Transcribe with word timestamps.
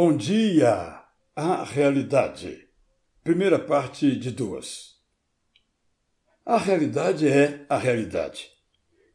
Bom 0.00 0.16
dia! 0.16 1.02
A 1.34 1.64
realidade. 1.64 2.68
Primeira 3.24 3.58
parte 3.58 4.14
de 4.14 4.30
duas. 4.30 4.94
A 6.46 6.56
realidade 6.56 7.26
é 7.26 7.66
a 7.68 7.76
realidade. 7.76 8.48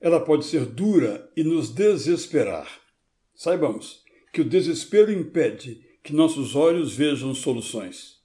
Ela 0.01 0.19
pode 0.19 0.43
ser 0.43 0.65
dura 0.65 1.31
e 1.37 1.43
nos 1.45 1.69
desesperar. 1.69 2.67
Saibamos 3.33 4.03
que 4.33 4.41
o 4.41 4.43
desespero 4.43 5.09
impede 5.09 5.81
que 6.03 6.11
nossos 6.11 6.53
olhos 6.53 6.93
vejam 6.93 7.33
soluções. 7.33 8.17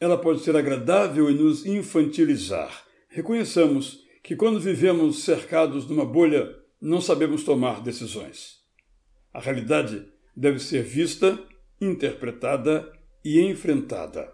Ela 0.00 0.16
pode 0.16 0.40
ser 0.40 0.56
agradável 0.56 1.30
e 1.30 1.34
nos 1.34 1.66
infantilizar. 1.66 2.82
Reconheçamos 3.10 4.02
que 4.22 4.34
quando 4.34 4.58
vivemos 4.58 5.22
cercados 5.22 5.86
numa 5.86 6.06
bolha, 6.06 6.48
não 6.80 7.02
sabemos 7.02 7.44
tomar 7.44 7.82
decisões. 7.82 8.62
A 9.34 9.38
realidade 9.38 10.10
deve 10.36 10.58
ser 10.58 10.82
vista, 10.82 11.38
interpretada 11.80 12.90
e 13.24 13.40
enfrentada. 13.40 14.32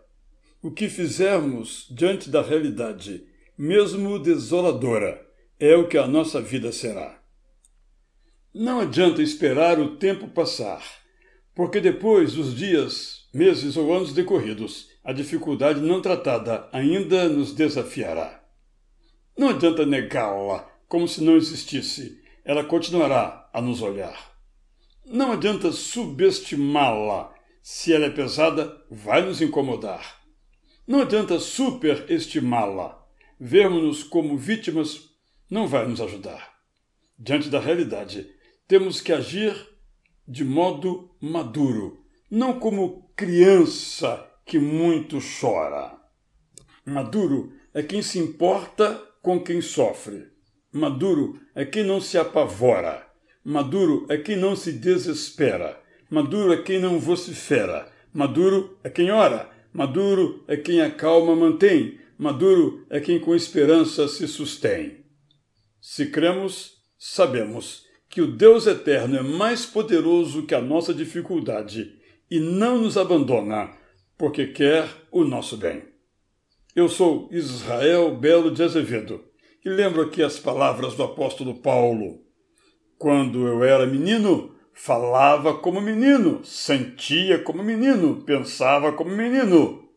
O 0.63 0.71
que 0.71 0.89
fizermos 0.89 1.87
diante 1.91 2.31
da 2.31 2.43
realidade, 2.43 3.25
mesmo 3.57 4.19
desoladora, 4.19 5.25
é 5.59 5.77
o 5.77 5.89
que 5.89 5.99
a 5.99 6.07
nossa 6.07 6.41
vida 6.41 6.73
será. 6.73 7.21
Não 8.55 8.81
adianta 8.81 9.23
esperar 9.23 9.79
o 9.79 9.97
tempo 9.97 10.29
passar, 10.29 10.83
porque 11.55 11.81
depois 11.81 12.35
dos 12.35 12.55
dias, 12.55 13.29
meses 13.33 13.77
ou 13.77 13.95
anos 13.95 14.13
decorridos, 14.13 14.89
a 15.05 15.13
dificuldade 15.13 15.81
não 15.81 16.01
tratada 16.01 16.69
ainda 16.73 17.29
nos 17.29 17.53
desafiará. 17.53 18.45
Não 19.37 19.51
adianta 19.51 19.87
negá-la 19.87 20.69
como 20.89 21.07
se 21.07 21.23
não 21.23 21.37
existisse, 21.37 22.21
ela 22.45 22.65
continuará 22.65 23.49
a 23.53 23.61
nos 23.61 23.83
olhar. 23.83 24.38
Não 25.11 25.33
adianta 25.33 25.73
subestimá-la. 25.73 27.35
Se 27.63 27.95
ela 27.95 28.07
é 28.07 28.11
pesada, 28.11 28.77
vai 28.91 29.25
nos 29.25 29.41
incomodar. 29.41 30.21
Não 30.87 31.01
adianta 31.01 31.39
superestimá-la. 31.39 33.07
Vermos-nos 33.41 34.03
como 34.03 34.37
vítimas 34.37 35.09
não 35.51 35.67
vai 35.67 35.87
nos 35.89 36.03
ajudar. 36.03 36.53
Diante 37.19 37.49
da 37.49 37.59
realidade, 37.59 38.29
temos 38.67 39.01
que 39.01 39.11
agir 39.11 39.57
de 40.27 40.45
modo 40.45 41.17
maduro, 41.21 42.05
não 42.31 42.61
como 42.61 43.11
criança 43.17 44.31
que 44.45 44.59
muito 44.59 45.19
chora. 45.41 45.99
Maduro 46.85 47.55
é 47.73 47.83
quem 47.83 48.03
se 48.03 48.19
importa 48.19 49.03
com 49.23 49.43
quem 49.43 49.63
sofre. 49.63 50.27
Maduro 50.71 51.41
é 51.55 51.65
quem 51.65 51.83
não 51.83 51.99
se 51.99 52.19
apavora. 52.19 53.08
Maduro 53.51 54.05
é 54.11 54.19
quem 54.19 54.37
não 54.37 54.55
se 54.55 54.71
desespera. 54.71 55.81
Maduro 56.11 56.53
é 56.53 56.59
quem 56.59 56.79
não 56.79 57.01
vocifera. 57.01 57.91
Maduro 58.13 58.77
é 58.85 58.91
quem 58.91 59.11
ora. 59.11 59.49
Maduro 59.73 60.45
é 60.47 60.55
quem 60.55 60.83
a 60.83 60.91
calma 60.91 61.35
mantém. 61.35 61.99
Maduro 62.19 62.85
é 62.91 63.01
quem 63.01 63.19
com 63.19 63.35
esperança 63.35 64.07
se 64.07 64.29
sustém. 64.29 64.99
Se 65.81 66.11
cremos, 66.11 66.75
sabemos 66.99 67.87
que 68.11 68.21
o 68.21 68.27
Deus 68.27 68.67
eterno 68.67 69.17
é 69.17 69.23
mais 69.23 69.65
poderoso 69.65 70.43
que 70.43 70.55
a 70.55 70.61
nossa 70.61 70.93
dificuldade 70.93 71.99
e 72.31 72.39
não 72.39 72.77
nos 72.77 72.99
abandona, 72.99 73.71
porque 74.19 74.49
quer 74.49 74.87
o 75.11 75.25
nosso 75.25 75.57
bem. 75.57 75.85
Eu 76.77 76.87
sou 76.87 77.31
Israel 77.33 78.15
Belo 78.15 78.51
de 78.51 78.63
Azevedo 78.63 79.25
e 79.65 79.71
lembro 79.71 80.03
aqui 80.03 80.23
as 80.23 80.39
palavras 80.39 80.95
do 80.97 81.03
apóstolo 81.03 81.55
Paulo. 81.63 82.28
Quando 82.99 83.47
eu 83.47 83.63
era 83.63 83.87
menino, 83.87 84.57
falava 84.75 85.55
como 85.55 85.81
menino, 85.81 86.45
sentia 86.45 87.39
como 87.39 87.63
menino, 87.63 88.23
pensava 88.23 88.93
como 88.93 89.11
menino. 89.11 89.89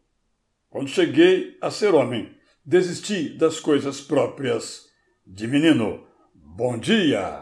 Quando 0.70 0.88
cheguei 0.88 1.58
a 1.60 1.72
ser 1.72 1.96
homem, 1.96 2.30
desisti 2.64 3.30
das 3.30 3.60
coisas 3.60 4.02
próprias 4.02 4.86
de 5.26 5.48
menino. 5.48 6.06
Bom 6.36 6.78
dia! 6.78 7.42